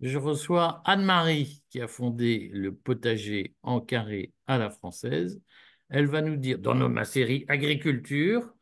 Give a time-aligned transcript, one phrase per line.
[0.00, 5.40] je reçois Anne-Marie qui a fondé le potager en carré à la française.
[5.88, 8.54] Elle va nous dire, dans ma série Agriculture,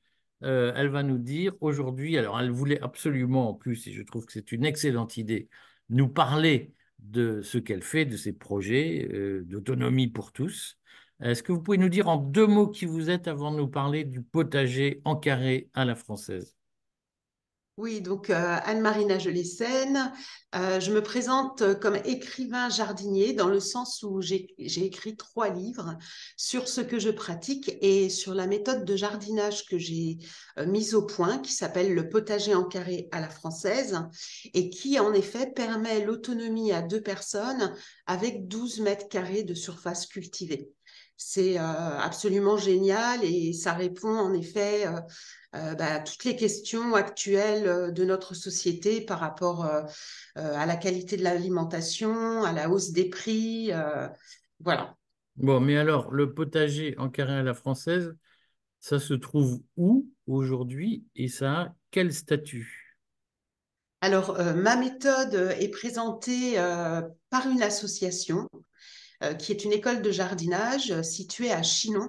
[0.45, 4.25] euh, elle va nous dire aujourd'hui, alors elle voulait absolument en plus, et je trouve
[4.27, 5.49] que c'est une excellente idée,
[5.91, 10.79] nous parler de ce qu'elle fait, de ses projets euh, d'autonomie pour tous.
[11.21, 13.69] Est-ce que vous pouvez nous dire en deux mots qui vous êtes avant de nous
[13.69, 16.58] parler du potager en carré à la française?
[17.79, 20.13] Oui, donc euh, Anne-Marie Nagelesen.
[20.57, 25.97] Euh, je me présente comme écrivain jardinier dans le sens où j'ai écrit trois livres
[26.37, 30.19] sur ce que je pratique et sur la méthode de jardinage que j'ai
[30.59, 34.03] euh, mise au point, qui s'appelle le potager en carré à la française
[34.55, 37.73] et qui en effet permet l'autonomie à deux personnes
[38.07, 40.73] avec 12 mètres carrés de surface cultivée.
[41.21, 44.87] C'est absolument génial et ça répond en effet
[45.55, 49.83] euh, bah, toutes les questions actuelles euh, de notre société par rapport euh,
[50.35, 53.71] à la qualité de l'alimentation, à la hausse des prix.
[54.61, 54.95] voilà.
[55.37, 58.15] Bon, mais alors, le potager en carré à la française,
[58.81, 62.99] ça se trouve où aujourd'hui et ça a quel statut?
[64.01, 66.57] Alors, ma méthode est présentée
[67.31, 68.49] par une association
[69.39, 72.09] qui est une école de jardinage située à Chinon,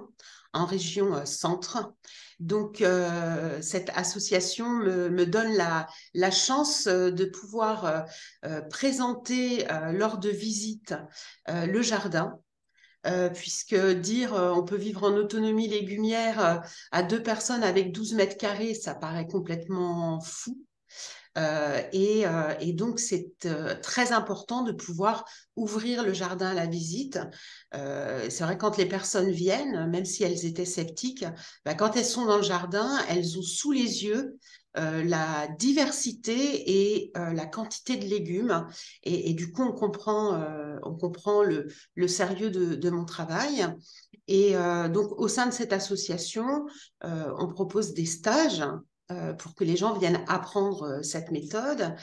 [0.52, 1.92] en région centre.
[2.40, 8.06] Donc, euh, cette association me, donne la, chance euh, de pouvoir
[8.44, 10.94] euh, présenter lors de visites
[11.48, 12.38] le jardin.
[13.34, 18.74] puisque dire on peut vivre en autonomie légumière à deux personnes avec 12 mètres carrés,
[18.74, 20.66] ça paraît complètement fou.
[21.38, 25.24] Euh, euh, et, donc, c'est euh, très important de pouvoir
[25.56, 27.18] ouvrir le jardin à la visite.
[27.72, 31.24] c'est vrai, quand les personnes viennent, même si elles étaient sceptiques,
[31.64, 34.38] bah, quand elles sont dans le jardin, elles ont sous les yeux
[34.76, 38.66] la diversité et la quantité de légumes.
[39.02, 40.40] Et, du coup, on comprend,
[40.84, 43.66] on comprend le, sérieux de, mon travail.
[44.28, 44.54] Et
[44.90, 46.66] donc, au sein de cette association,
[47.02, 48.62] on propose des stages
[49.38, 51.94] pour que les gens viennent apprendre euh, cette méthode.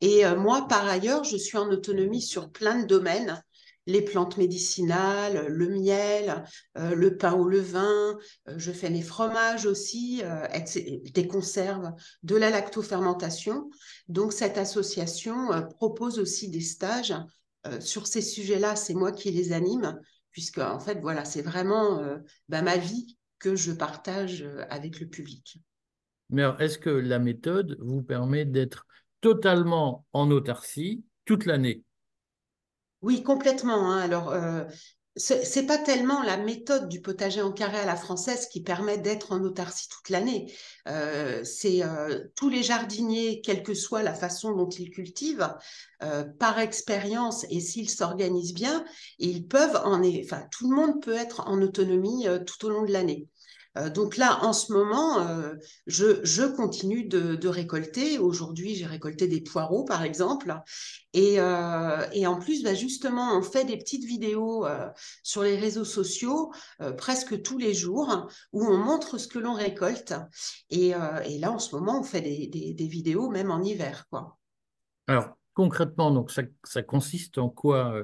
[0.00, 3.42] Et euh, moi, par ailleurs, je suis en autonomie sur plein de domaines
[3.86, 6.42] les plantes médicinales, le miel,
[6.74, 8.16] le pain au levain,
[8.56, 10.22] je fais mes fromages aussi,
[11.12, 11.92] des conserves,
[12.22, 13.68] de la lactofermentation.
[14.08, 17.12] Donc cette association propose aussi des stages
[17.80, 20.00] sur ces sujets-là, c'est moi qui les anime,
[20.30, 22.02] puisque en fait voilà, c'est vraiment
[22.48, 25.58] bah, ma vie que je partage avec le public.
[26.30, 28.86] Mais est-ce que la méthode vous permet d'être
[29.20, 31.82] totalement en autarcie toute l'année?
[33.02, 33.92] Oui, complètement.
[33.92, 33.98] Hein.
[33.98, 34.64] Alors, euh,
[35.16, 38.98] ce n'est pas tellement la méthode du potager en carré à la française qui permet
[38.98, 40.52] d'être en autarcie toute l'année.
[40.88, 45.54] Euh, c'est euh, tous les jardiniers, quelle que soit la façon dont ils cultivent,
[46.38, 48.84] par expérience et s'ils s'organisent bien,
[49.18, 52.92] ils peuvent en, enfin, tout le monde peut être en autonomie tout au long de
[52.92, 53.26] l'année.
[53.76, 55.54] Euh, donc là, en ce moment, euh,
[55.86, 58.18] je, continue de, récolter.
[58.18, 60.54] Aujourd'hui, j'ai récolté des poireaux, par exemple.
[61.12, 64.66] Et, euh, en plus, bah, justement, on fait des petites vidéos
[65.22, 66.52] sur les réseaux sociaux
[66.96, 70.14] presque tous les jours où on montre ce que l'on récolte.
[70.70, 74.06] Et, là, en ce moment, on fait des, vidéos même en hiver.
[74.10, 74.38] Quoi.
[75.06, 78.00] Alors, concrètement, donc ça, ça consiste en quoi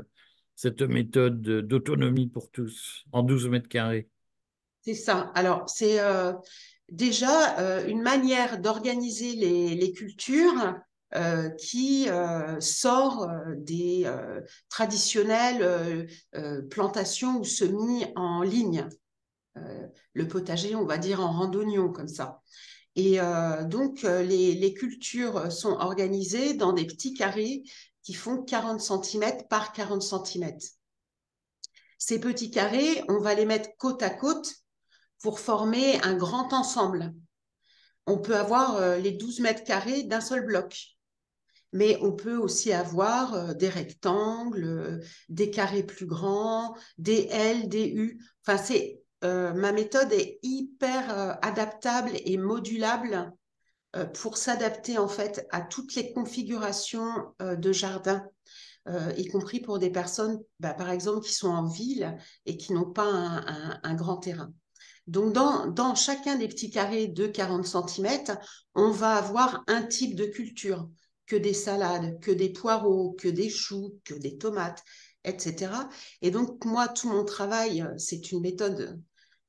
[0.54, 4.08] cette méthode d'autonomie pour tous en 12 mètres carrés?
[4.82, 5.30] C'est ça.
[5.34, 6.32] Alors, c'est euh,
[6.90, 10.74] déjà euh, une manière d'organiser les, cultures
[11.14, 12.08] euh, qui
[12.60, 14.10] sort des
[14.68, 16.08] traditionnelles
[16.70, 18.88] plantations ou semis en ligne.
[20.14, 22.40] le potager, on va dire en randonnion, comme ça.
[22.96, 23.18] Et
[23.66, 27.62] donc, les, les, cultures sont organisées dans des petits carrés
[28.02, 30.56] qui font 40 cm par 40 cm.
[31.98, 34.59] Ces petits carrés, on va les mettre côte à côte
[35.22, 37.14] pour former un grand ensemble.
[38.06, 40.96] On peut avoir euh, les 12 mètres carrés d'un seul bloc,
[41.72, 47.68] mais on peut aussi avoir euh, des rectangles, euh, des carrés plus grands, des L,
[47.68, 48.20] des U.
[49.22, 53.32] Ma méthode est hyper adaptable et modulable
[54.14, 58.24] pour s'adapter en fait à toutes les configurations de jardin.
[59.16, 62.16] y compris pour des personnes, bah, par exemple, qui sont en ville
[62.46, 64.52] et qui n'ont pas un grand terrain.
[65.06, 68.38] Donc, dans, chacun des petits carrés de 40 cm,
[68.74, 70.88] on va avoir un type de culture,
[71.26, 74.82] que des salades, que des poireaux, que des choux, que des tomates,
[75.24, 75.72] etc.
[76.22, 79.00] Et donc, moi, tout mon travail, c'est une méthode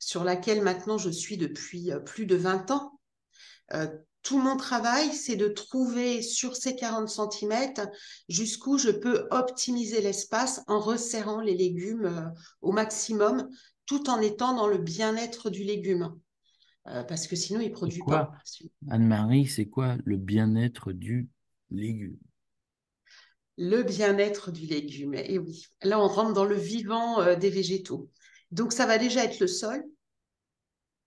[0.02, 3.00] sur laquelle maintenant je suis depuis euh, plus de 20 ans.
[3.74, 3.88] Euh,
[4.24, 7.74] tout mon travail, c'est de trouver sur ces 40 cm
[8.30, 12.30] jusqu'où je peux optimiser l'espace en resserrant les légumes euh,
[12.62, 13.50] au maximum,
[13.92, 16.18] tout en étant dans le bien-être du légume.
[16.88, 18.32] Euh, parce que sinon, il ne produit pas.
[18.90, 21.28] Anne-Marie, c'est quoi le bien-être du
[21.70, 22.16] légume?
[23.58, 25.66] Le bien-être du légume, et eh oui.
[25.84, 28.10] Là, on rentre dans le vivant euh, des végétaux.
[28.52, 29.84] Donc, ça va déjà être le sol,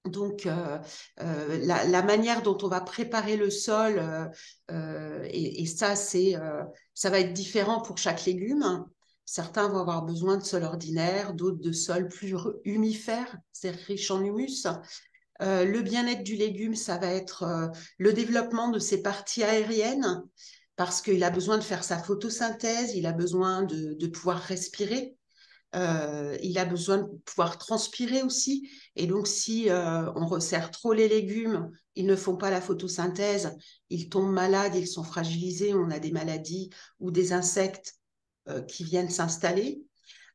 [0.05, 0.79] donc, euh,
[1.17, 3.99] la, manière dont on va préparer le sol,
[4.71, 6.35] euh, et, ça, c'est,
[6.93, 8.85] ça va être différent pour chaque légume.
[9.27, 12.35] Certains vont avoir besoin de sol ordinaire, d'autres de sol plus
[12.65, 14.67] humifère, c'est riche en humus.
[15.41, 20.23] le bien-être du légume, ça va être le développement de ses parties aériennes,
[20.77, 25.17] parce qu'il a besoin de faire sa photosynthèse, il a besoin de pouvoir respirer.
[25.75, 28.71] Euh, il a besoin de pouvoir transpirer aussi.
[28.97, 33.57] Et donc, si euh, on resserre trop les légumes, ils ne font pas la photosynthèse,
[33.91, 38.04] ils tombent malades, ils sont fragilisés, on a des maladies ou des insectes euh,
[38.69, 39.83] qui viennent s'installer.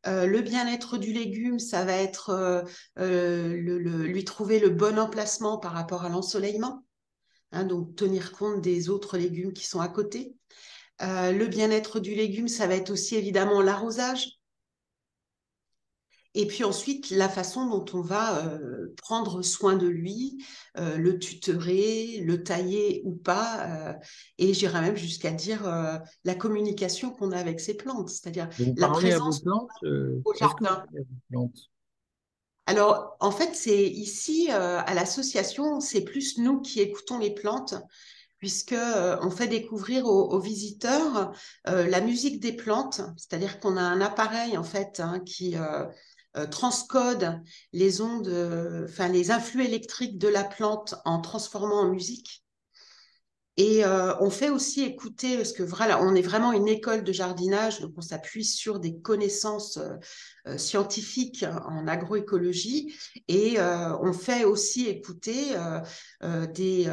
[0.06, 2.66] le bien-être du légume, ça va être
[2.98, 6.84] lui trouver le bon emplacement par rapport à l'ensoleillement,
[7.52, 10.34] hein, donc tenir compte des autres légumes qui sont à côté.
[11.00, 14.39] le bien-être du légume, ça va être aussi évidemment l'arrosage.
[16.40, 20.42] Et puis ensuite, la façon dont on va euh, prendre soin de lui,
[20.78, 23.94] euh, le tutorer, le tailler ou pas, euh,
[24.38, 25.70] et j'irais même jusqu'à dire
[26.24, 28.48] la communication qu'on a avec ses plantes, c'est-à-dire
[28.78, 30.86] la présence au jardin.
[32.68, 37.76] Alors, en fait, c'est ici, à l'association, c'est plus nous qui écoutons les plantes,
[38.38, 38.76] puisque
[39.22, 41.34] on fait découvrir aux, visiteurs
[41.66, 45.86] la musique des plantes, c'est-à-dire qu'on a un appareil en fait hein, qui euh,
[46.52, 47.42] transcode
[47.74, 52.44] les ondes, euh, enfin les influx électriques de la plante en transformant en musique.
[53.58, 57.12] Et euh, on fait aussi écouter, parce que voilà, on est vraiment une école de
[57.12, 59.78] jardinage, donc on s'appuie sur des connaissances
[60.56, 62.96] scientifiques en agroécologie,
[63.28, 65.58] et on fait aussi écouter
[66.54, 66.90] des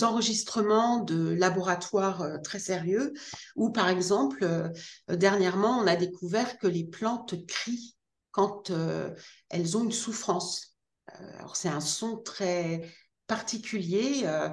[0.00, 3.12] enregistrements de laboratoires très sérieux,
[3.54, 4.70] où par exemple,
[5.06, 7.94] dernièrement, on a découvert que les plantes crient
[8.30, 9.14] quand euh,
[9.48, 10.76] elles ont une souffrance.
[11.10, 12.88] Euh, alors c'est un son très
[13.26, 14.22] particulier.
[14.24, 14.48] Euh,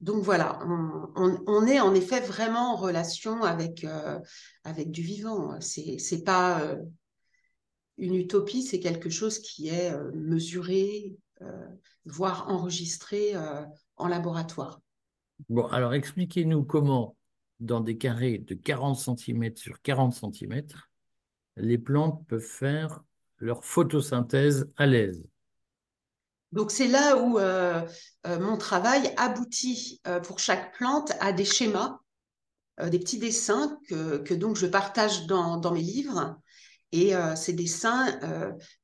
[0.00, 3.86] donc voilà, on, est en effet vraiment en relation avec,
[4.64, 5.60] avec du vivant.
[5.60, 6.76] C'est n'est pas
[7.98, 11.14] une utopie, c'est quelque chose qui est mesuré,
[12.04, 13.34] voire enregistré
[13.96, 14.80] en laboratoire.
[15.48, 17.16] Bon, alors expliquez-nous comment,
[17.60, 20.62] dans des carrés de 40 cm sur 40 cm,
[21.56, 23.04] les plantes peuvent faire
[23.42, 25.22] leur photosynthèse à l'aise.
[26.52, 27.82] Donc c'est là où euh,
[28.26, 31.98] euh, mon travail aboutit euh, pour chaque plante à des schémas,
[32.82, 36.40] des petits dessins que, donc je partage dans, mes livres.
[36.90, 38.18] Et ces dessins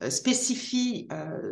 [0.08, 1.08] spécifient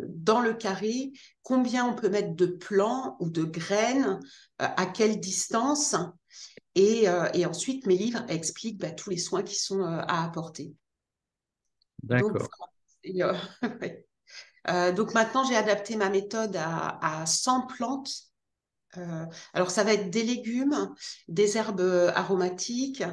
[0.08, 1.12] dans le carré
[1.42, 4.20] combien on peut mettre de plants ou de graines,
[4.58, 5.96] à quelle distance.
[6.74, 7.08] Et,
[7.46, 10.74] ensuite, mes livres expliquent bah, tous les soins qui sont à apporter.
[12.02, 12.48] D'accord.
[13.06, 13.34] Euh,
[14.68, 18.10] euh, donc maintenant, j'ai adapté ma méthode à, 100 plantes.
[18.98, 20.94] Euh, alors, ça va être des légumes,
[21.28, 23.04] des herbes aromatiques,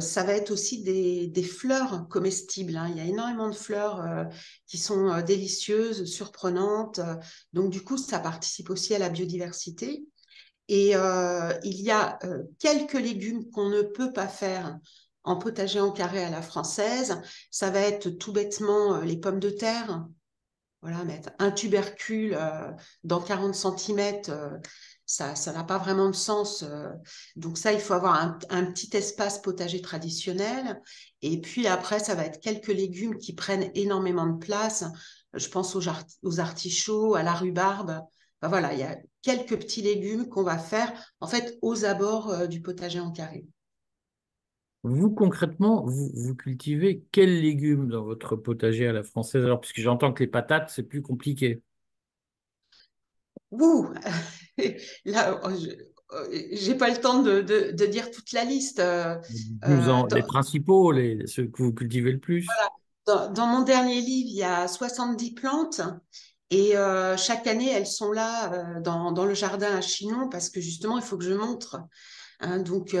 [0.00, 2.76] ça va être aussi des, fleurs comestibles.
[2.76, 2.88] Hein.
[2.90, 4.28] Il y a énormément de fleurs
[4.66, 7.00] qui sont délicieuses, surprenantes.
[7.54, 10.04] Donc, du coup, ça participe aussi à la biodiversité.
[10.68, 12.18] Et il y a
[12.58, 14.78] quelques légumes qu'on ne peut pas faire
[15.24, 17.20] en potager en carré à la française.
[17.50, 20.06] Ça va être tout bêtement euh, les pommes de terre.
[20.82, 22.70] Voilà, mettre un tubercule euh,
[23.04, 24.50] dans 40 cm, euh,
[25.06, 26.64] ça n'a pas vraiment de sens.
[27.36, 30.80] donc ça, il faut avoir un, petit espace potager traditionnel.
[31.22, 34.84] Et puis après, ça va être quelques légumes qui prennent énormément de place.
[35.32, 38.00] Je pense aux, artichauts, à la rhubarbe.
[38.42, 42.60] voilà, il y a quelques petits légumes qu'on va faire en fait aux abords du
[42.60, 43.46] potager en carré.
[44.86, 49.42] Vous, concrètement, vous, cultivez quels légumes dans votre potager à la française?
[49.42, 51.62] Alors, puisque j'entends que les patates, c'est plus compliqué.
[53.50, 53.88] Ouh
[55.06, 55.48] Là, oh,
[56.52, 57.40] j'ai pas le temps de,
[57.86, 58.78] dire toute la liste.
[58.78, 59.16] Euh,
[60.14, 62.46] les principaux, les, ceux que vous cultivez le plus.
[63.06, 65.80] Dans, mon dernier livre, il y a 70 plantes.
[66.50, 70.60] Et euh, chaque année, elles sont là euh, dans, le jardin à Chinon parce que
[70.60, 71.80] justement, il faut que je montre.
[72.40, 72.58] Hein.
[72.58, 72.94] donc,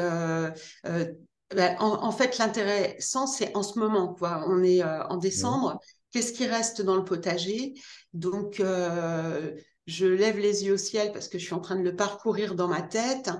[1.54, 4.14] ben, en, fait, l'intéressant, c'est en ce moment.
[4.14, 4.44] Quoi.
[4.48, 5.78] On est euh, en décembre.
[6.14, 7.74] Qu'est-ce qui reste dans le potager?
[8.12, 9.50] Donc, euh,
[9.86, 12.54] je lève les yeux au ciel parce que je suis en train de le parcourir
[12.54, 13.30] dans ma tête.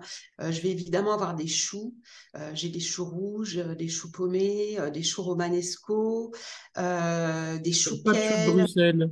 [0.40, 1.94] Euh, je vais évidemment avoir des choux.
[2.36, 6.34] Euh, j'ai des choux rouges, des choux paumés, des choux romanesco,
[6.76, 9.10] des choux Pas de choux de Bruxelles.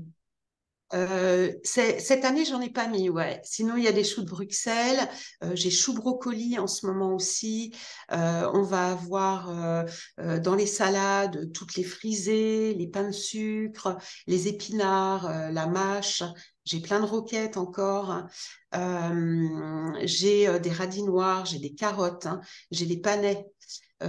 [0.94, 3.40] Euh, cette année, j'en ai pas mis, ouais.
[3.44, 5.08] Sinon, il y a des choux de Bruxelles.
[5.42, 7.74] Euh, j'ai choux brocoli en ce moment aussi.
[8.12, 9.84] Euh, on va avoir
[10.18, 13.96] dans les salades toutes les frisées, les pains de sucre,
[14.26, 16.22] les épinards, la mâche.
[16.64, 18.26] J'ai plein de roquettes encore.
[18.72, 22.40] j'ai des radis noirs, j'ai des carottes, hein.
[22.70, 23.46] j'ai des panais,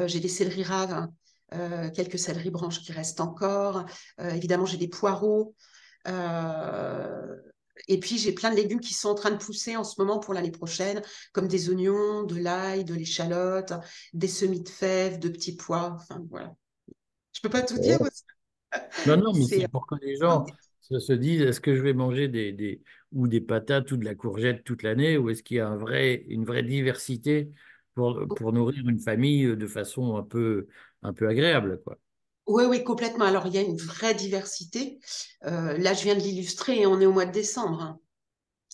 [0.05, 1.07] j'ai des céleris raves,
[1.95, 3.85] quelques céleris branches qui restent encore.
[4.19, 5.55] évidemment, j'ai des poireaux.
[6.07, 7.35] Euh,
[7.87, 10.19] et puis, j'ai plein de légumes qui sont en train de pousser en ce moment
[10.19, 11.01] pour l'année prochaine,
[11.33, 13.73] comme des oignons, de l'ail, de l'échalote,
[14.13, 15.91] des semis de fèves, de petits pois.
[15.95, 16.53] Enfin, voilà.
[17.33, 17.99] Je peux pas tout dire.
[19.05, 20.45] Non, non, mais c'est pour que les gens
[20.79, 22.81] se, disent est-ce que je vais manger des, des,
[23.11, 25.77] ou des patates ou de la courgette toute l'année ou est-ce qu'il y a un
[25.77, 27.49] vrai, une vraie diversité
[27.95, 30.67] pour, pour nourrir une famille de façon un peu,
[31.01, 31.99] un peu agréable quoi?
[32.45, 33.25] Oui, oui, complètement.
[33.25, 34.99] Alors, il y a une vraie diversité.
[35.45, 37.81] Euh, là, je viens de l'illustrer et on est au mois de décembre.
[37.81, 37.99] Hein.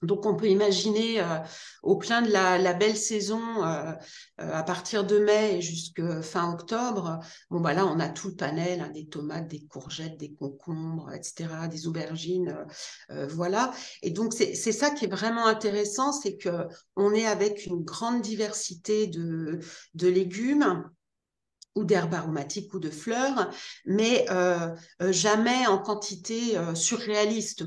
[0.02, 1.38] Donc, on peut imaginer euh,
[1.84, 3.94] au plein de la, belle saison, euh,
[4.38, 7.20] à partir de mai jusqu'à fin octobre,
[7.52, 11.14] bon, bah là, on a tout le panel, hein, des tomates, des courgettes, des concombres,
[11.14, 12.66] etc., des aubergines,
[13.28, 13.74] voilà.
[14.02, 19.08] Et donc, c'est ça qui est vraiment intéressant, c'est qu'on est avec une grande diversité
[19.08, 19.60] de
[20.08, 20.90] légumes
[21.80, 23.50] ou d'herbes aromatiques ou de fleurs,
[23.86, 27.64] mais euh, euh, jamais en quantité euh, surréaliste.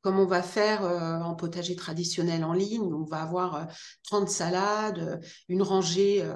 [0.00, 3.68] Comme on va faire en potager traditionnel en ligne, où on va avoir
[4.02, 6.28] 30 salades, une rangée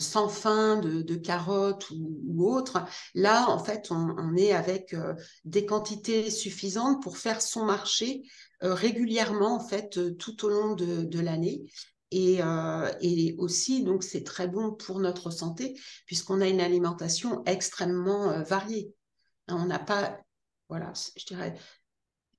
[0.00, 2.84] sans fin de, carottes ou, autres.
[3.14, 4.96] Là, en fait, on, est avec
[5.44, 8.22] des quantités suffisantes pour faire son marché
[8.60, 11.62] régulièrement, en tout au long de l'année.
[12.12, 18.30] Euh, et, aussi, donc, c'est très bon pour notre santé, puisqu'on a une alimentation extrêmement
[18.30, 18.94] euh, variée.
[19.48, 20.20] Hein, on n'a pas,
[20.68, 21.54] voilà, je dirais,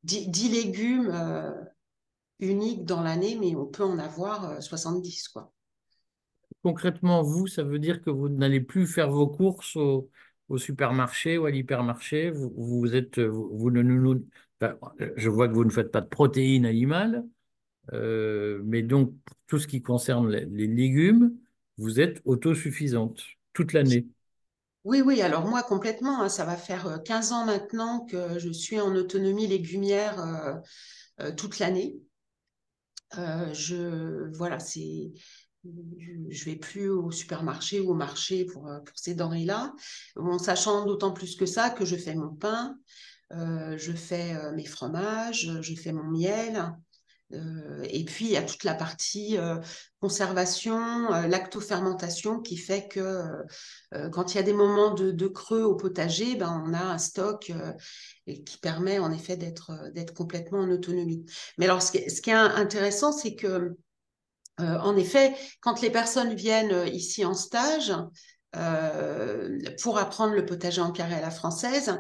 [0.03, 1.51] 10, légumes euh,
[2.39, 5.51] uniques dans l'année, mais on peut en avoir 70, quoi.
[6.61, 10.09] Concrètement, vous, ça veut dire que vous n'allez plus faire vos courses au,
[10.55, 12.29] supermarché ou à l'hypermarché?
[12.29, 14.23] Vous, êtes, vous, ne nous,
[15.17, 17.25] je vois que vous ne faites pas de protéines animales.
[17.91, 21.35] Euh, mais donc, pour tout ce qui concerne les, légumes,
[21.77, 23.19] vous êtes autosuffisante
[23.51, 24.07] toute l'année.
[24.85, 28.49] Oui, oui, alors moi complètement, hein, ça va faire 15 euh, ans maintenant que je
[28.51, 30.61] suis en autonomie légumière
[31.21, 31.95] euh, toute l'année.
[33.13, 35.13] je voilà, c'est
[35.63, 39.73] je vais plus au supermarché ou au marché pour, pour ces denrées-là,
[40.17, 42.75] en sachant d'autant plus que ça que je fais mon pain,
[43.31, 46.75] je fais mes fromages, je fais mon miel,
[47.31, 49.57] euh, et puis, il y a toute la partie euh,
[49.99, 53.23] conservation, euh, lactofermentation qui fait que
[54.11, 57.51] quand il y a des moments de, creux au potager, ben, on a un stock
[58.25, 61.25] qui permet en effet d'être complètement en autonomie.
[61.57, 63.75] Mais alors, ce qui est, intéressant, c'est que,
[64.59, 67.93] en effet, quand les personnes viennent ici en stage,
[69.81, 71.97] pour apprendre le potager en carré à la française,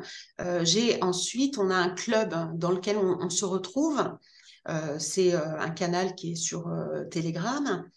[0.61, 4.03] j'ai ensuite, on a un club dans lequel on se retrouve
[4.99, 7.89] c'est euh, un canal qui est sur euh, Telegram.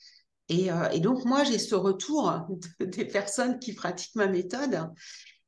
[0.49, 0.71] Et,
[1.01, 2.47] donc, moi, j'ai ce retour
[2.81, 4.93] des personnes qui pratiquent ma méthode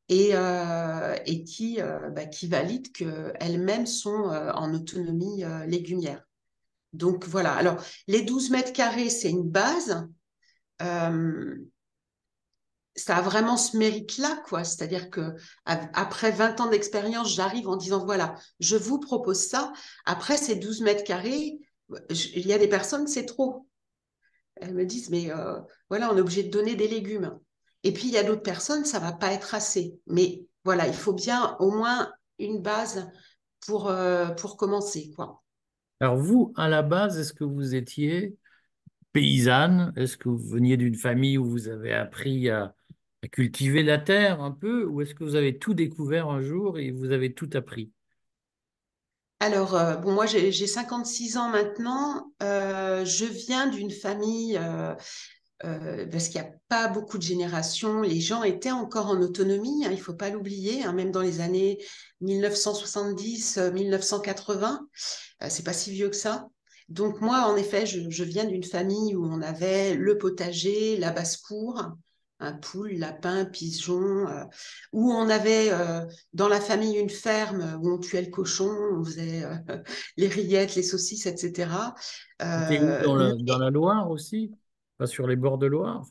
[0.09, 0.33] et,
[1.25, 1.79] et qui,
[2.17, 6.27] bah, qui valident qu'elles-mêmes sont en autonomie légumière.
[6.95, 7.55] Donc, voilà.
[7.55, 10.09] Alors, les 12 mètres carrés, c'est une base
[12.97, 14.65] ça a vraiment ce mérite-là, quoi.
[14.65, 19.73] C'est-à-dire que après 20 ans d'expérience, j'arrive en disant voilà, je vous propose ça.
[20.05, 21.59] Après ces 12 mètres carrés,
[22.11, 23.67] il y a des personnes, c'est trop.
[24.57, 27.39] Elles me disent mais euh, voilà, on est obligé de donner des légumes.
[27.85, 29.99] Et puis il y a d'autres personnes, ça va pas être assez.
[30.07, 33.09] Mais voilà, il faut bien au moins une base
[33.67, 34.29] pour euh,
[34.59, 35.43] commencer, quoi.
[36.01, 38.37] Alors vous, à la base, est-ce que vous étiez
[39.13, 39.93] paysanne?
[39.97, 42.75] Est-ce que vous veniez d'une famille où vous avez appris à,
[43.23, 46.79] à cultiver la terre un peu ou est-ce que vous avez tout découvert un jour
[46.79, 47.91] et vous avez tout appris?
[49.41, 52.33] Alors, euh, bon, moi, j'ai 56 ans maintenant.
[52.43, 54.97] Euh, je viens d'une famille, euh,
[56.11, 59.91] parce qu'il n'y a pas beaucoup de générations, les gens étaient encore en autonomie, hein,
[59.91, 61.79] il ne faut pas l'oublier, hein, même dans les années
[62.21, 64.81] 1970-1980.
[65.49, 66.49] c'est pas si vieux que ça.
[66.89, 71.13] Donc, moi, en effet, je, je viens d'une famille où on avait le potager, la
[71.13, 71.93] basse-cour,
[72.41, 74.27] un poule, lapin, pigeon,
[74.93, 75.71] où on avait
[76.33, 79.45] dans la famille une ferme où on tuait le cochon, on faisait
[80.17, 81.71] les rillettes, les saucisses, etc.
[82.39, 84.53] C'était où dans la, dans la Loire aussi?
[84.99, 86.05] Pas sur les bords de Loire?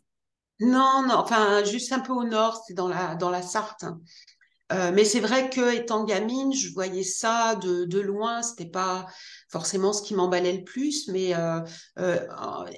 [0.60, 3.86] Non, non, enfin juste un peu au nord, c'est dans la, dans la Sarthe.
[4.74, 8.42] Euh, mais c'est vrai que étant gamine, je voyais ça de, de loin.
[8.42, 9.06] C'était pas
[9.50, 11.62] forcément ce qui m'emballait le plus, mais euh,
[12.00, 12.20] euh,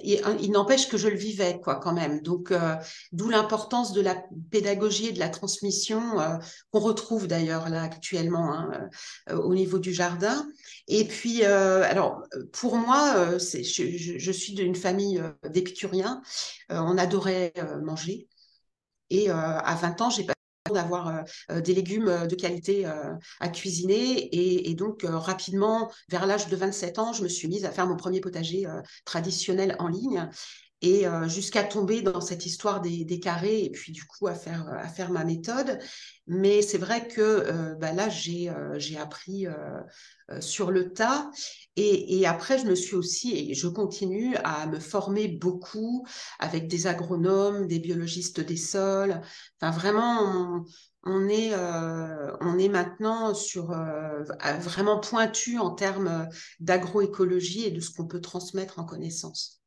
[0.04, 2.22] il, n'empêche que je le vivais quoi quand même.
[2.22, 2.52] Donc
[3.12, 6.00] d'où l'importance de la pédagogie et de la transmission
[6.70, 8.88] qu'on retrouve d'ailleurs là actuellement hein,
[9.32, 10.46] au niveau du jardin.
[10.86, 16.22] Et puis alors pour moi, je, je, je, suis d'une famille d'épicuriens.
[16.68, 18.28] on adorait manger.
[19.10, 20.24] Et à 20 ans, j'ai
[20.72, 22.86] d'avoir euh, euh, des légumes euh, de qualité
[23.40, 24.28] à cuisiner.
[24.68, 27.96] Et, donc, rapidement, vers l'âge de 27 ans, je me suis mise à faire mon
[27.96, 28.66] premier potager
[29.04, 30.28] traditionnel en ligne
[30.82, 35.24] et jusqu'à tomber dans cette histoire des, carrés et puis du coup à faire, ma
[35.24, 35.78] méthode.
[36.26, 39.46] Mais c'est vrai que bah là, j'ai j'ai appris
[40.40, 41.30] sur le tas
[41.76, 46.06] et, après, je me suis aussi, et je continue à me former beaucoup
[46.38, 49.20] avec des agronomes, des biologistes des sols.
[49.60, 50.64] Enfin, vraiment,
[51.04, 51.54] on, est,
[52.40, 53.74] on est maintenant sur
[54.58, 59.59] vraiment pointu en termes d'agroécologie et de ce qu'on peut transmettre en connaissances.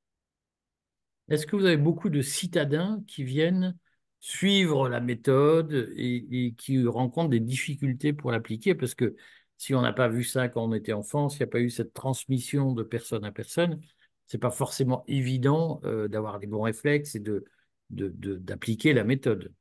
[1.29, 3.77] Est-ce que vous avez beaucoup de citadins qui viennent
[4.19, 8.75] suivre la méthode et, qui rencontrent des difficultés pour l'appliquer?
[8.75, 9.15] Parce que
[9.57, 11.69] si on n'a pas vu ça quand on était enfant, s'il n'y a pas eu
[11.69, 13.79] cette transmission de personne à personne,
[14.27, 17.23] c'est pas forcément évident euh, d'avoir des bons réflexes et
[17.89, 19.53] d'appliquer la méthode.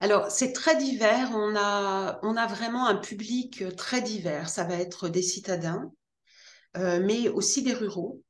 [0.00, 1.30] Alors, c'est très divers.
[1.32, 4.48] On a, vraiment un public très divers.
[4.48, 5.92] Ça va être des citadins,
[6.76, 8.22] euh, mais aussi des ruraux.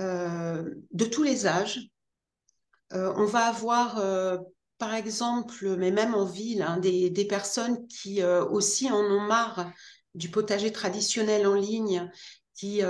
[0.00, 1.88] Euh, de tous les âges.
[2.92, 4.38] Euh, on va avoir, euh,
[4.78, 9.70] par exemple, mais même en ville, hein, des, personnes qui aussi en ont marre
[10.14, 12.10] du potager traditionnel en ligne,
[12.54, 12.82] qui,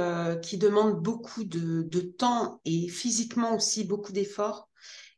[0.43, 4.69] qui demandent beaucoup de, temps et physiquement aussi beaucoup d'efforts.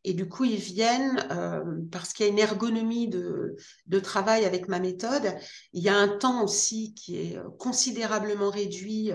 [0.05, 4.69] Et du coup, ils viennent parce qu'il y a une ergonomie de, de, travail avec
[4.69, 5.35] ma méthode.
[5.73, 9.11] Il y a un temps aussi qui est considérablement réduit.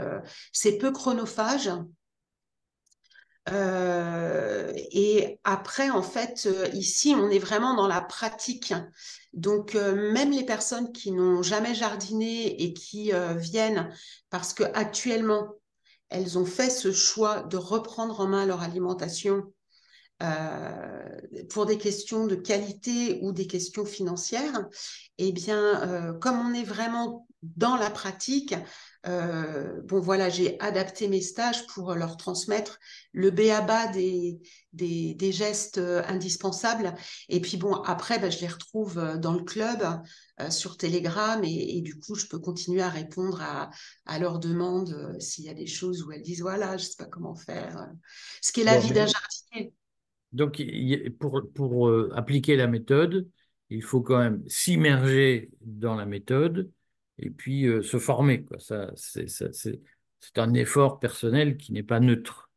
[0.52, 1.70] c'est peu chronophage.
[3.50, 8.74] Euh, et après, en fait, euh, ici, on est vraiment dans la pratique.
[9.34, 13.90] Donc, euh, même les personnes qui n'ont jamais jardiné et qui viennent
[14.30, 15.56] parce que actuellement,
[16.10, 19.54] elles ont fait ce choix de reprendre en main leur alimentation
[21.50, 24.68] pour des questions de qualité ou des questions financières,
[25.18, 28.54] eh bien, comme on est vraiment dans la pratique,
[29.08, 32.80] euh, bon, voilà, j'ai adapté mes stages pour leur transmettre
[33.14, 34.40] le béaba des,
[34.74, 36.94] des, des gestes euh, indispensables.
[37.28, 39.84] Et puis, bon, après, bah, je les retrouve euh, dans le club
[40.50, 43.70] sur Telegram et, du coup, je peux continuer à répondre à,
[44.08, 46.96] à leurs demandes s'il y a des choses où elles disent voilà, je ne sais
[46.98, 47.88] pas comment faire.
[48.42, 49.72] Ce qui est la vie d'un jardinier.
[50.32, 50.60] Donc,
[51.20, 53.30] pour, pour appliquer la méthode,
[53.70, 56.72] il faut quand même s'immerger dans la méthode
[57.22, 58.44] et puis euh, se former.
[58.44, 58.60] Quoi.
[58.60, 59.28] Ça, c'est,
[60.36, 62.50] un effort personnel qui n'est pas neutre.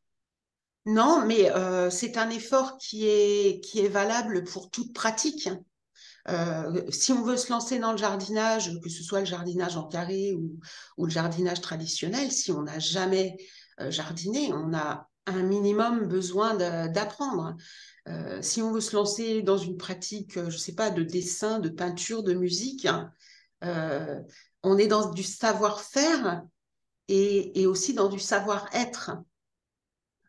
[0.87, 5.49] Non, mais euh, c'est un effort qui est, qui est valable pour toute pratique.
[6.29, 9.87] Euh, si on veut se lancer dans le jardinage, que ce soit le jardinage en
[9.87, 10.59] carré ou,
[10.99, 13.37] ou le jardinage traditionnel, si on n'a jamais
[13.89, 17.57] jardiné, on a un minimum besoin d'apprendre.
[18.41, 21.71] si on veut se lancer dans une pratique, je ne sais pas, de dessin, de
[21.71, 22.87] peinture, de musique,
[23.65, 24.21] euh,
[24.65, 26.43] on est dans du savoir-faire
[27.09, 29.13] et, aussi dans du savoir-être.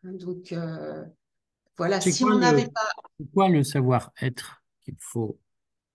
[0.04, 1.04] Donc, euh,
[1.76, 2.88] voilà, si on n'avait pas...
[3.18, 5.40] C'est quoi le savoir-être qu'il faut,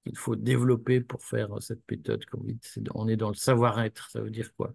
[0.03, 2.25] qu'il faut développer pour faire cette méthode
[2.95, 4.73] On est dans le savoir-être, ça veut dire quoi?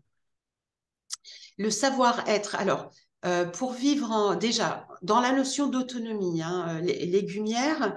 [1.58, 2.90] Le savoir-être, alors,
[3.24, 7.96] euh, pour vivre en, déjà dans la notion d'autonomie, hein, légumière,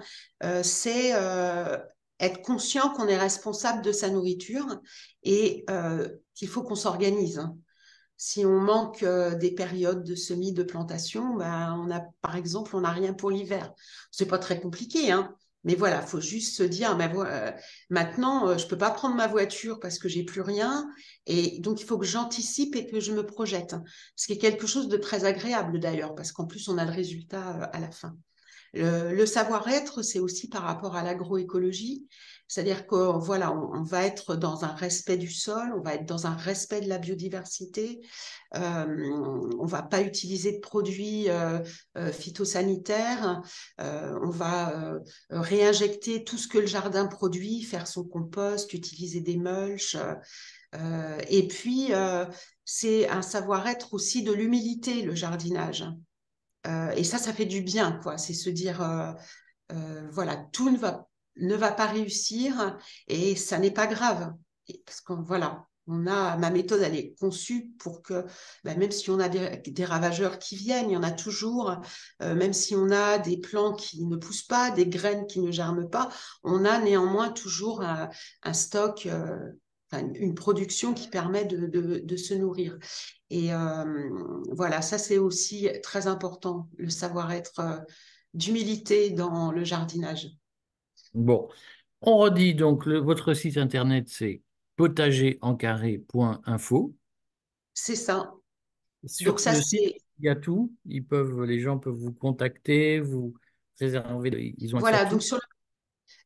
[0.63, 1.13] c'est
[2.19, 4.79] être conscient qu'on est responsable de sa nourriture
[5.23, 7.41] et euh, qu'il faut qu'on s'organise.
[8.17, 12.75] Si on manque euh, des périodes de semis, de plantation, ben, on a, par exemple,
[12.75, 13.73] on n'a rien pour l'hiver.
[14.11, 17.51] C'est pas très compliqué, hein, mais voilà, faut juste se dire, mais euh,
[17.89, 20.89] maintenant, je peux pas prendre ma voiture parce que j'ai plus rien,
[21.25, 23.75] et donc il faut que j'anticipe et que je me projette.
[24.17, 26.91] Ce qui est quelque chose de très agréable d'ailleurs, parce qu'en plus on a le
[26.91, 28.17] résultat à la fin.
[28.73, 32.07] Le, savoir-être, c'est aussi par rapport à l'agroécologie,
[32.47, 36.27] C'est-à-dire qu'on voilà, on, va être dans un respect du sol, on va être dans
[36.27, 37.99] un respect de la biodiversité,
[38.55, 39.11] euh,
[39.59, 41.59] on va pas utiliser de produits euh,
[41.97, 43.41] euh, phytosanitaires,
[43.77, 49.97] on va réinjecter tout ce que le jardin produit, faire son compost, utiliser des mulches.
[51.27, 51.91] et puis,
[52.65, 55.85] c'est un savoir-être aussi de l'humilité, le jardinage.
[56.65, 58.17] Et ça, ça fait du bien, quoi.
[58.17, 59.15] C'est se dire,
[60.11, 61.09] voilà, tout ne va
[61.41, 64.33] ne va pas réussir et ça n'est pas grave.
[64.85, 68.25] parce que voilà, on a, ma méthode, elle est conçue pour que,
[68.63, 71.75] ben, même si on a des, ravageurs qui viennent, il y en a toujours,
[72.21, 75.51] euh, même si on a des plants qui ne poussent pas, des graines qui ne
[75.51, 76.09] germent pas,
[76.43, 78.09] on a néanmoins toujours un,
[78.53, 79.35] stock, euh,
[79.91, 82.77] une production qui permet de, se nourrir.
[83.29, 84.09] Et euh,
[84.51, 87.83] voilà, ça c'est aussi très important, le savoir-être
[88.33, 90.29] d'humilité dans le jardinage.
[91.13, 91.47] Bon,
[92.01, 94.41] on redit donc votre site internet, c'est
[94.75, 96.95] potagérencarré.info.
[97.73, 98.33] C'est ça.
[99.05, 100.73] Sur donc ça, il y a tout.
[100.85, 103.33] Ils peuvent, les gens peuvent vous contacter, vous
[103.79, 104.53] réserver.
[104.57, 105.41] Ils ont voilà, donc sur le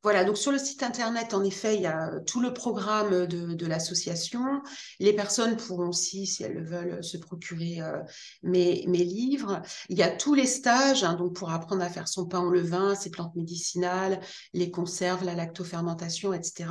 [0.04, 3.66] voilà, donc sur le site internet, en effet, il y a tout le programme de,
[3.66, 4.62] l'association.
[5.00, 8.00] Les personnes pourront aussi, si elles le veulent, se procurer euh,
[8.44, 9.62] mes, livres.
[9.88, 12.50] Il y a tous les stages, hein, donc pour apprendre à faire son pain au
[12.50, 14.20] levain, ses plantes médicinales,
[14.54, 16.66] les conserves, la lactofermentation, etc.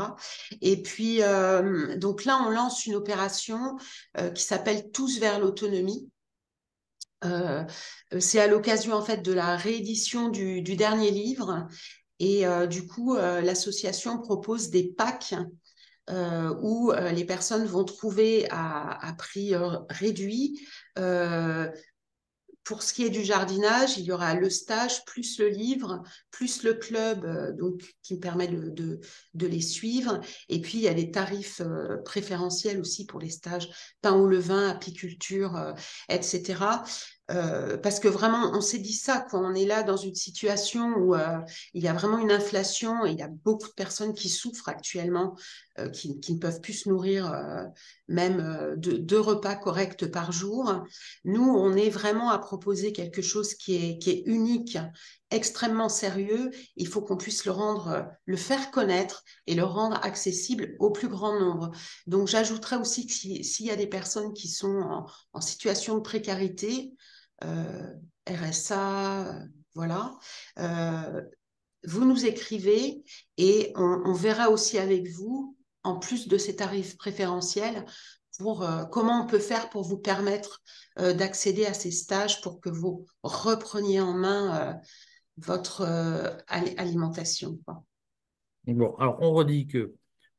[0.61, 3.79] Et puis, euh, donc là, on lance une opération
[4.19, 6.07] euh, qui s'appelle Tous vers l'autonomie.
[8.19, 11.69] c'est à l'occasion en fait de la réédition du dernier livre
[12.23, 15.35] et euh, du coup, euh, l'association propose des packs
[16.09, 19.55] euh, où les personnes vont trouver à, prix
[19.89, 20.65] réduit
[22.65, 26.63] pour ce qui est du jardinage, il y aura le stage plus le livre, plus
[26.63, 29.01] le club donc, qui me permet de,
[29.35, 30.21] les suivre.
[30.49, 31.61] Et puis, il y a des tarifs
[32.05, 33.69] préférentiels aussi pour les stages
[34.01, 35.75] pain au levain, apiculture,
[36.09, 36.85] etc.
[37.31, 40.95] Euh, parce que vraiment, on s'est dit ça, quand on est là dans une situation
[40.97, 41.39] où euh,
[41.73, 44.69] il y a vraiment une inflation et il y a beaucoup de personnes qui souffrent
[44.69, 45.37] actuellement,
[45.79, 47.33] euh, qui, ne peuvent plus se nourrir
[48.13, 50.85] même de deux repas corrects par jour.
[51.25, 54.79] Nous, on est vraiment à proposer quelque chose qui est, unique,
[55.31, 56.51] extrêmement sérieux.
[56.77, 61.09] Il faut qu'on puisse le rendre, le faire connaître et le rendre accessible au plus
[61.09, 61.73] grand nombre.
[62.07, 66.93] Donc, j'ajouterais aussi que s'il y a des personnes qui sont en situation de précarité,
[67.45, 67.93] euh,
[68.29, 69.43] RSA,
[69.75, 70.15] voilà.
[70.59, 71.23] Euh,
[71.85, 73.03] vous nous écrivez
[73.37, 77.85] et on, verra aussi avec vous, en plus de ces tarifs préférentiels,
[78.39, 80.63] pour euh, comment on peut faire pour vous permettre
[80.97, 84.79] d'accéder à ces stages pour que vous repreniez en main
[85.39, 85.83] votre
[86.47, 87.59] alimentation.
[88.67, 89.95] Bon, alors on redit que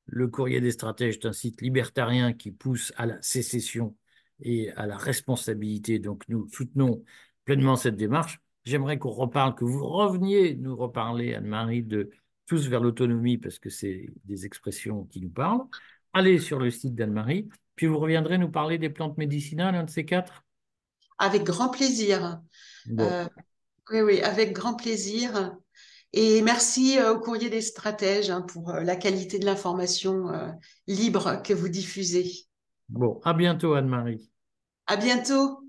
[0.06, 3.96] le Courrier des stratèges est un site libertarien qui pousse à la sécession
[4.42, 6.00] et à la responsabilité.
[6.00, 7.04] Donc nous soutenons
[7.46, 8.40] pleinement cette démarche.
[8.66, 12.12] J'aimerais qu'on reparle, que vous reveniez nous reparler, Anne-Marie, de
[12.46, 15.64] tous vers l'autonomie, parce que c'est des expressions qui nous parlent.
[16.14, 19.90] Allez sur le site d'Anne-Marie, puis vous reviendrez nous parler des plantes médicinales, un de
[19.90, 20.44] ces quatre?
[21.18, 22.42] Avec grand plaisir.
[23.00, 23.26] Euh,
[23.92, 25.56] oui, oui, avec grand plaisir.
[26.12, 30.32] Et merci euh, au courrier des stratèges hein, pour euh, la qualité de l'information
[30.88, 32.46] libre que vous diffusez.
[32.90, 34.30] Bon, à bientôt Anne-Marie.
[34.86, 35.63] À bientôt.